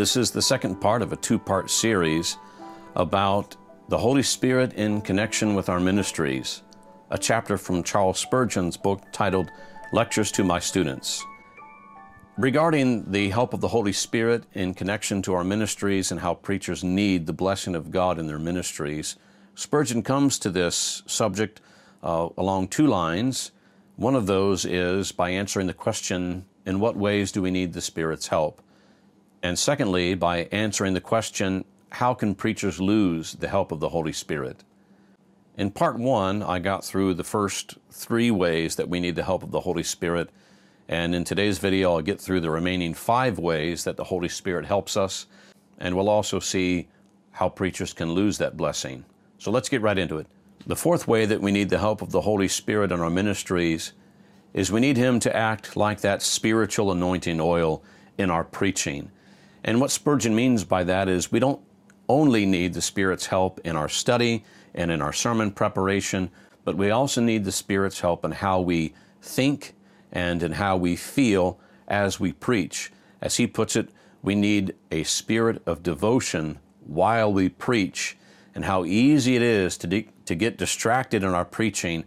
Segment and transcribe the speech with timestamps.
[0.00, 2.38] This is the second part of a two part series
[2.96, 3.54] about
[3.90, 6.62] the Holy Spirit in connection with our ministries,
[7.10, 9.50] a chapter from Charles Spurgeon's book titled
[9.92, 11.22] Lectures to My Students.
[12.38, 16.82] Regarding the help of the Holy Spirit in connection to our ministries and how preachers
[16.82, 19.16] need the blessing of God in their ministries,
[19.54, 21.60] Spurgeon comes to this subject
[22.02, 23.52] uh, along two lines.
[23.96, 27.82] One of those is by answering the question, in what ways do we need the
[27.82, 28.62] Spirit's help?
[29.42, 34.12] And secondly, by answering the question, how can preachers lose the help of the Holy
[34.12, 34.64] Spirit?
[35.56, 39.42] In part one, I got through the first three ways that we need the help
[39.42, 40.30] of the Holy Spirit.
[40.88, 44.66] And in today's video, I'll get through the remaining five ways that the Holy Spirit
[44.66, 45.26] helps us.
[45.78, 46.88] And we'll also see
[47.32, 49.04] how preachers can lose that blessing.
[49.38, 50.26] So let's get right into it.
[50.66, 53.92] The fourth way that we need the help of the Holy Spirit in our ministries
[54.52, 57.82] is we need Him to act like that spiritual anointing oil
[58.18, 59.10] in our preaching.
[59.64, 61.60] And what Spurgeon means by that is we don't
[62.08, 64.44] only need the Spirit's help in our study
[64.74, 66.30] and in our sermon preparation,
[66.64, 69.74] but we also need the Spirit's help in how we think
[70.12, 71.58] and in how we feel
[71.88, 72.90] as we preach.
[73.20, 73.90] As he puts it,
[74.22, 78.16] we need a spirit of devotion while we preach,
[78.54, 82.04] and how easy it is to, de- to get distracted in our preaching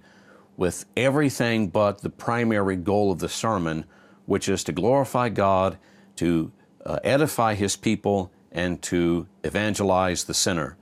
[0.57, 3.85] with everything but the primary goal of the sermon,
[4.25, 5.77] which is to glorify God,
[6.17, 6.51] to
[6.85, 10.77] uh, edify his people and to evangelize the sinner.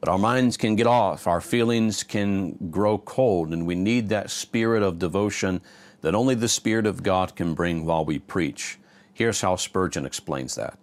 [0.00, 4.30] But our minds can get off, our feelings can grow cold, and we need that
[4.30, 5.62] spirit of devotion
[6.04, 8.78] that only the Spirit of God can bring while we preach.
[9.14, 10.78] Here's how Spurgeon explains that.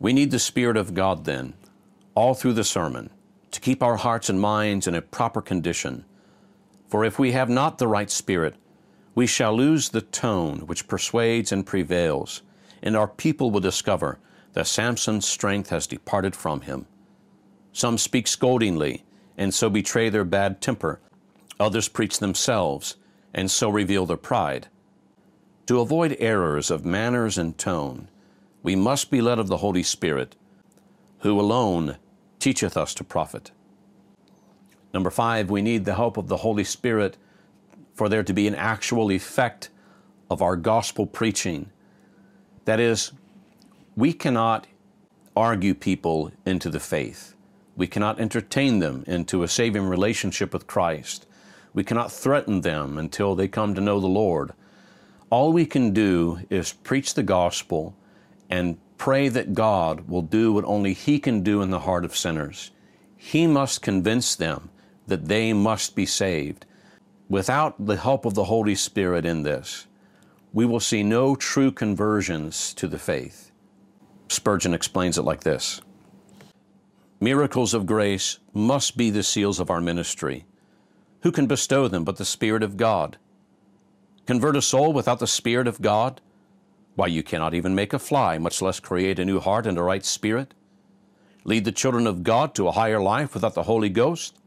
[0.00, 1.54] We need the Spirit of God then,
[2.16, 3.10] all through the sermon,
[3.52, 6.04] to keep our hearts and minds in a proper condition.
[6.88, 8.56] For if we have not the right spirit,
[9.14, 12.42] we shall lose the tone which persuades and prevails,
[12.86, 14.16] and our people will discover
[14.52, 16.86] that Samson's strength has departed from him.
[17.72, 19.02] Some speak scoldingly,
[19.36, 21.00] and so betray their bad temper.
[21.58, 22.94] Others preach themselves,
[23.34, 24.68] and so reveal their pride.
[25.66, 28.08] To avoid errors of manners and tone,
[28.62, 30.36] we must be led of the Holy Spirit,
[31.18, 31.96] who alone
[32.38, 33.50] teacheth us to profit.
[34.94, 37.16] Number five, we need the help of the Holy Spirit
[37.94, 39.70] for there to be an actual effect
[40.30, 41.72] of our gospel preaching
[42.66, 43.12] that is,
[43.96, 44.66] we cannot
[45.34, 47.34] argue people into the faith.
[47.76, 51.26] We cannot entertain them into a saving relationship with Christ.
[51.72, 54.52] We cannot threaten them until they come to know the Lord.
[55.30, 57.94] All we can do is preach the gospel
[58.48, 62.16] and pray that God will do what only He can do in the heart of
[62.16, 62.70] sinners.
[63.16, 64.70] He must convince them
[65.06, 66.64] that they must be saved.
[67.28, 69.86] Without the help of the Holy Spirit in this,
[70.56, 73.52] we will see no true conversions to the faith.
[74.28, 75.82] Spurgeon explains it like this
[77.20, 80.46] Miracles of grace must be the seals of our ministry.
[81.20, 83.18] Who can bestow them but the Spirit of God?
[84.24, 86.22] Convert a soul without the Spirit of God?
[86.94, 89.82] Why, you cannot even make a fly, much less create a new heart and a
[89.82, 90.54] right spirit.
[91.44, 94.38] Lead the children of God to a higher life without the Holy Ghost?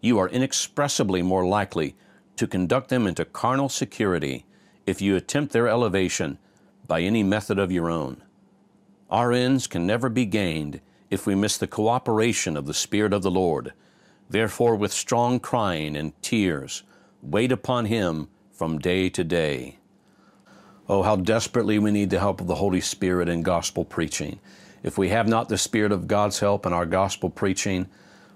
[0.00, 1.94] You are inexpressibly more likely
[2.36, 4.46] to conduct them into carnal security
[4.86, 6.38] if you attempt their elevation
[6.86, 8.22] by any method of your own.
[9.10, 10.80] Our ends can never be gained
[11.10, 13.72] if we miss the cooperation of the Spirit of the Lord.
[14.28, 16.82] Therefore, with strong crying and tears,
[17.22, 19.78] wait upon Him from day to day.
[20.88, 24.40] Oh, how desperately we need the help of the Holy Spirit in gospel preaching.
[24.82, 27.88] If we have not the Spirit of God's help in our gospel preaching,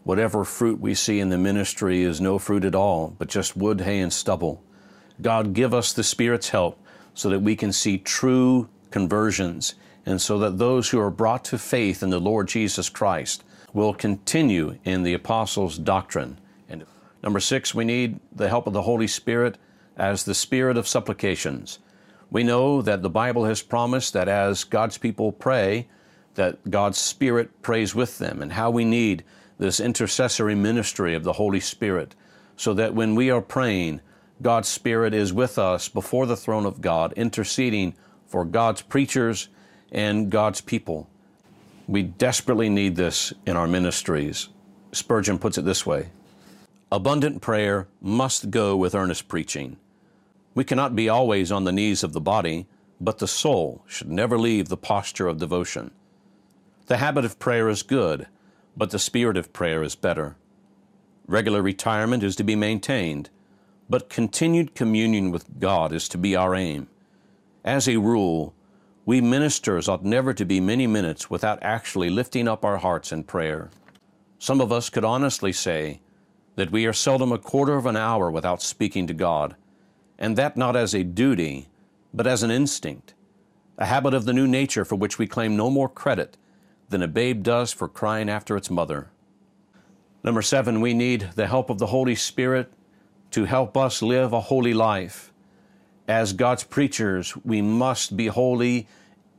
[0.02, 3.80] whatever fruit we see in the ministry is no fruit at all, but just wood,
[3.82, 4.62] hay, and stubble.
[5.22, 6.78] God, give us the Spirit's help
[7.14, 9.74] so that we can see true conversions
[10.06, 13.94] and so that those who are brought to faith in the Lord Jesus Christ will
[13.94, 16.38] continue in the apostles' doctrine.
[16.68, 16.84] And
[17.22, 19.58] number six, we need the help of the Holy Spirit
[19.96, 21.78] as the Spirit of supplications.
[22.30, 25.88] We know that the Bible has promised that as God's people pray,
[26.34, 29.24] that God's Spirit prays with them, and how we need
[29.58, 32.14] this intercessory ministry of the Holy Spirit,
[32.56, 34.00] so that when we are praying,
[34.42, 37.94] God's Spirit is with us before the throne of God, interceding
[38.26, 39.48] for God's preachers
[39.92, 41.08] and God's people.
[41.86, 44.48] We desperately need this in our ministries.
[44.92, 46.10] Spurgeon puts it this way
[46.90, 49.76] Abundant prayer must go with earnest preaching.
[50.54, 52.66] We cannot be always on the knees of the body,
[53.00, 55.90] but the soul should never leave the posture of devotion.
[56.86, 58.26] The habit of prayer is good,
[58.76, 60.36] but the spirit of prayer is better.
[61.26, 63.30] Regular retirement is to be maintained
[63.90, 66.88] but continued communion with God is to be our aim.
[67.64, 68.54] As a rule,
[69.04, 73.24] We ministers ought never to be many minutes without actually lifting up our hearts in
[73.24, 73.70] prayer.
[74.38, 76.00] Some of us could honestly say
[76.54, 79.56] that we are seldom a quarter of an hour without speaking to God,
[80.18, 81.68] and that not as a duty,
[82.14, 83.14] but as an instinct,
[83.78, 86.36] a habit of the new nature for which we claim no more credit
[86.90, 89.10] than a babe does for crying after its mother.
[90.22, 92.72] Number seven, we need the help of the Holy Spirit
[93.30, 95.32] to help us live a holy life.
[96.08, 98.88] As God's preachers, we must be holy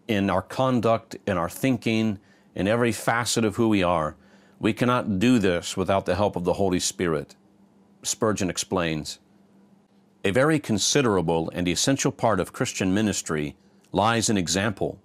[0.07, 2.19] in our conduct, in our thinking,
[2.55, 4.15] in every facet of who we are.
[4.59, 7.35] We cannot do this without the help of the Holy Spirit.
[8.03, 9.19] Spurgeon explains
[10.23, 13.55] A very considerable and essential part of Christian ministry
[13.91, 14.99] lies in example.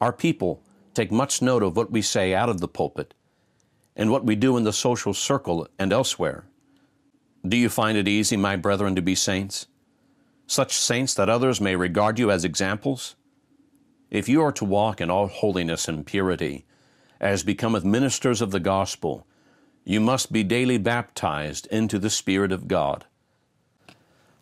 [0.00, 0.62] Our people
[0.94, 3.14] take much note of what we say out of the pulpit
[3.96, 6.47] and what we do in the social circle and elsewhere.
[7.46, 9.66] Do you find it easy, my brethren, to be saints?
[10.46, 13.14] Such saints that others may regard you as examples?
[14.10, 16.64] If you are to walk in all holiness and purity,
[17.20, 19.26] as becometh ministers of the gospel,
[19.84, 23.04] you must be daily baptized into the Spirit of God.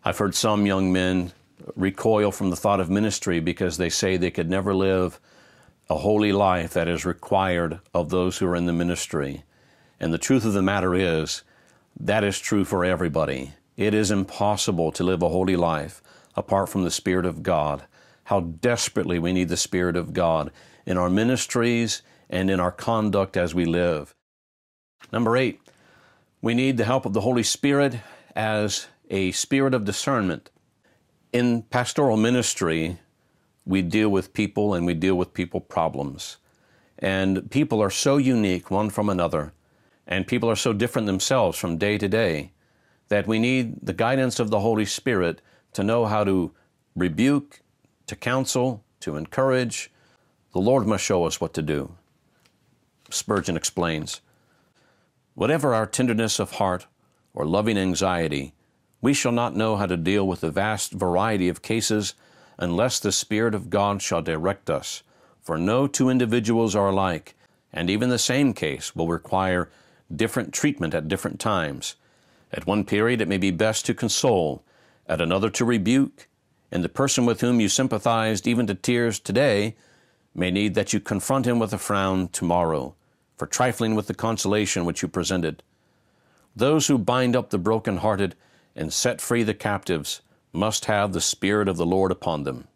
[0.03, 1.33] I've heard some young men
[1.75, 5.19] recoil from the thought of ministry because they say they could never live
[5.89, 9.43] a holy life that is required of those who are in the ministry.
[9.99, 11.43] And the truth of the matter is,
[11.99, 13.53] that is true for everybody.
[13.75, 16.01] It is impossible to live a holy life
[16.35, 17.83] apart from the Spirit of God.
[18.25, 20.51] How desperately we need the Spirit of God
[20.85, 24.13] in our ministries and in our conduct as we live.
[25.11, 25.61] Number eight,
[26.41, 27.99] we need the help of the Holy Spirit
[28.35, 30.49] as a spirit of discernment.
[31.33, 32.99] In pastoral ministry,
[33.65, 36.37] we deal with people and we deal with people problems.
[36.99, 39.53] And people are so unique one from another,
[40.07, 42.51] and people are so different themselves from day to day,
[43.09, 45.41] that we need the guidance of the Holy Spirit
[45.73, 46.51] to know how to
[46.95, 47.61] rebuke,
[48.07, 49.91] to counsel, to encourage.
[50.53, 51.95] The Lord must show us what to do.
[53.09, 54.21] Spurgeon explains
[55.35, 56.87] Whatever our tenderness of heart
[57.33, 58.53] or loving anxiety,
[59.01, 62.15] we shall not know how to deal with the vast variety of cases
[62.57, 65.03] unless the Spirit of God shall direct us.
[65.41, 67.35] For no two individuals are alike,
[67.71, 69.69] and even the same case will require
[70.13, 71.95] different treatment at different times.
[72.51, 74.63] At one period it may be best to console,
[75.07, 76.27] at another to rebuke,
[76.71, 79.75] and the person with whom you sympathized even to tears today
[80.35, 82.93] may need that you confront him with a frown tomorrow
[83.37, 85.63] for trifling with the consolation which you presented.
[86.55, 88.35] Those who bind up the broken-hearted
[88.75, 90.21] and set free the captives
[90.53, 92.67] must have the Spirit of the Lord upon them.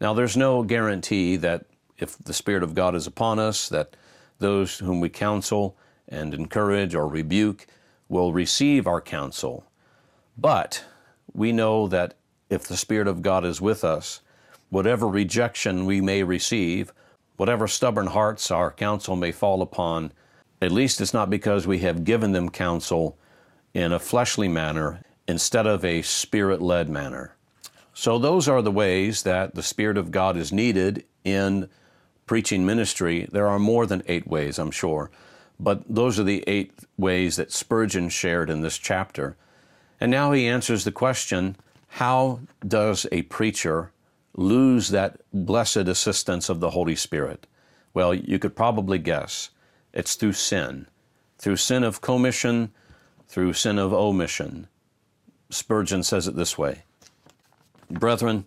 [0.00, 1.66] Now, there's no guarantee that
[1.98, 3.96] if the Spirit of God is upon us, that
[4.38, 5.76] those whom we counsel
[6.10, 7.66] and encourage or rebuke
[8.08, 9.64] will receive our counsel.
[10.36, 10.84] But
[11.32, 12.14] we know that
[12.48, 14.20] if the Spirit of God is with us,
[14.70, 16.92] whatever rejection we may receive,
[17.36, 20.12] whatever stubborn hearts our counsel may fall upon,
[20.60, 23.16] at least it's not because we have given them counsel
[23.72, 27.34] in a fleshly manner instead of a spirit led manner.
[27.94, 31.68] So, those are the ways that the Spirit of God is needed in
[32.26, 33.28] preaching ministry.
[33.30, 35.10] There are more than eight ways, I'm sure,
[35.62, 39.36] but those are the eight ways that Spurgeon shared in this chapter.
[40.00, 41.56] And now he answers the question
[41.94, 43.92] how does a preacher
[44.34, 47.46] lose that blessed assistance of the Holy Spirit?
[47.92, 49.50] Well, you could probably guess
[49.92, 50.86] it's through sin,
[51.38, 52.72] through sin of commission,
[53.28, 54.68] through sin of omission.
[55.50, 56.84] Spurgeon says it this way
[57.90, 58.46] Brethren,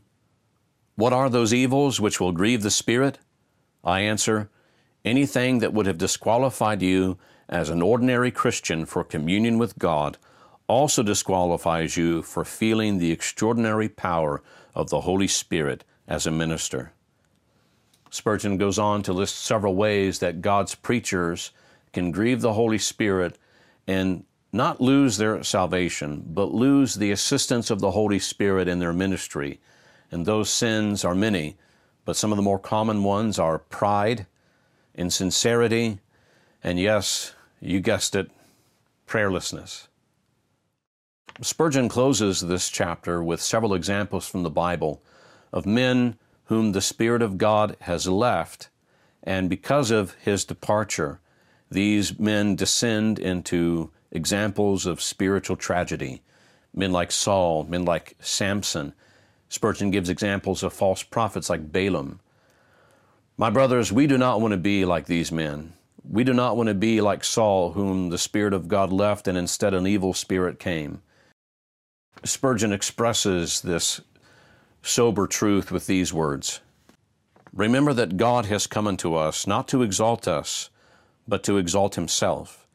[0.95, 3.19] what are those evils which will grieve the Spirit?
[3.83, 4.49] I answer,
[5.05, 7.17] anything that would have disqualified you
[7.49, 10.17] as an ordinary Christian for communion with God
[10.67, 14.41] also disqualifies you for feeling the extraordinary power
[14.73, 16.93] of the Holy Spirit as a minister.
[18.09, 21.51] Spurgeon goes on to list several ways that God's preachers
[21.91, 23.37] can grieve the Holy Spirit
[23.87, 28.93] and not lose their salvation, but lose the assistance of the Holy Spirit in their
[28.93, 29.59] ministry.
[30.11, 31.57] And those sins are many,
[32.05, 34.27] but some of the more common ones are pride,
[34.95, 35.99] insincerity,
[36.63, 38.31] and yes, you guessed it,
[39.07, 39.87] prayerlessness.
[41.41, 45.01] Spurgeon closes this chapter with several examples from the Bible
[45.51, 48.69] of men whom the Spirit of God has left,
[49.23, 51.19] and because of his departure,
[51.71, 56.21] these men descend into examples of spiritual tragedy.
[56.73, 58.93] Men like Saul, men like Samson.
[59.49, 62.19] Spurgeon gives examples of false prophets like Balaam.
[63.35, 65.73] My brothers, we do not want to be like these men.
[66.07, 69.35] We do not want to be like Saul, whom the Spirit of God left and
[69.35, 71.01] instead an evil spirit came.
[72.23, 74.01] Spurgeon expresses this
[74.83, 76.59] sober truth with these words
[77.51, 80.69] Remember that God has come unto us not to exalt us,
[81.27, 82.67] but to exalt Himself.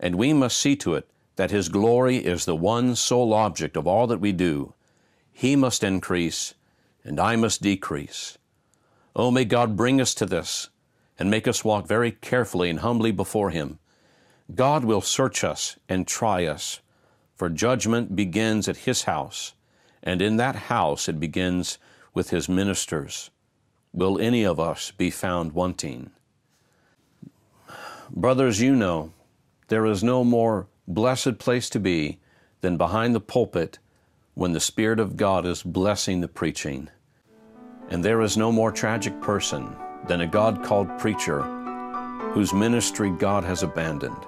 [0.00, 3.86] And we must see to it that His glory is the one sole object of
[3.86, 4.72] all that we do.
[5.30, 6.54] He must increase,
[7.04, 8.38] and I must decrease.
[9.18, 10.68] Oh, may God bring us to this
[11.18, 13.78] and make us walk very carefully and humbly before Him.
[14.54, 16.80] God will search us and try us,
[17.34, 19.54] for judgment begins at His house,
[20.02, 21.78] and in that house it begins
[22.12, 23.30] with His ministers.
[23.94, 26.10] Will any of us be found wanting?
[28.10, 29.14] Brothers, you know,
[29.68, 32.18] there is no more blessed place to be
[32.60, 33.78] than behind the pulpit
[34.34, 36.90] when the Spirit of God is blessing the preaching.
[37.88, 39.74] And there is no more tragic person
[40.06, 41.42] than a God called preacher
[42.32, 44.26] whose ministry God has abandoned.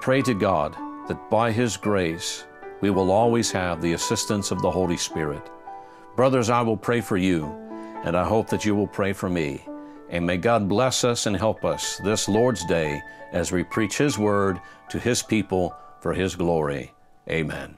[0.00, 0.76] Pray to God
[1.08, 2.44] that by His grace
[2.80, 5.50] we will always have the assistance of the Holy Spirit.
[6.14, 7.46] Brothers, I will pray for you,
[8.04, 9.64] and I hope that you will pray for me.
[10.10, 13.02] And may God bless us and help us this Lord's Day
[13.32, 16.94] as we preach His Word to His people for His glory.
[17.28, 17.76] Amen.